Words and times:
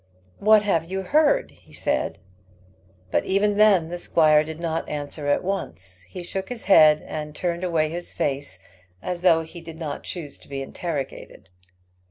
"What 0.39 0.63
have 0.63 0.89
you 0.89 1.03
heard?" 1.03 1.51
he 1.51 1.73
said. 1.73 2.17
But 3.11 3.23
even 3.25 3.53
then 3.53 3.89
the 3.89 3.99
squire 3.99 4.43
did 4.43 4.59
not 4.59 4.89
answer 4.89 5.27
at 5.27 5.43
once. 5.43 6.07
He 6.09 6.23
shook 6.23 6.49
his 6.49 6.63
head, 6.65 7.03
and 7.07 7.35
turned 7.35 7.63
away 7.63 7.87
his 7.91 8.11
face, 8.11 8.57
as 9.03 9.21
though 9.21 9.43
he 9.43 9.61
did 9.61 9.77
not 9.77 10.01
choose 10.01 10.39
to 10.39 10.47
be 10.49 10.63
interrogated. 10.63 11.49